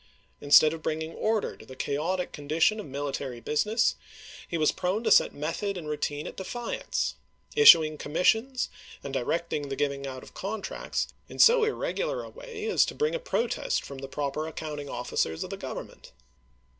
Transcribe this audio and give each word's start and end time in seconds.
Instead 0.39 0.73
of 0.73 0.81
bringing 0.81 1.13
order" 1.13 1.53
into 1.53 1.63
the 1.63 1.75
chaotic 1.75 2.31
condition 2.31 2.79
of 2.79 2.87
military 2.87 3.39
business, 3.39 3.95
he 4.47 4.57
was 4.57 4.71
prone 4.71 5.03
to 5.03 5.11
set 5.11 5.31
method 5.31 5.77
and 5.77 5.87
routine 5.87 6.25
at 6.25 6.35
defiance, 6.37 7.13
issuing 7.55 7.99
commissions 7.99 8.67
and 9.03 9.13
directing 9.13 9.69
the 9.69 9.75
giving 9.75 10.07
out 10.07 10.23
of 10.23 10.33
contracts 10.33 11.09
in 11.29 11.37
so 11.37 11.63
irregular 11.63 12.23
a 12.23 12.29
way 12.29 12.65
as 12.65 12.83
to 12.83 12.95
bring 12.95 13.13
a 13.13 13.19
protest 13.19 13.83
from 13.85 13.99
the 13.99 14.07
proper 14.07 14.47
accounting 14.47 14.89
officers 14.89 15.43
of 15.43 15.51
the 15.51 15.55
Grovernment. 15.57 16.09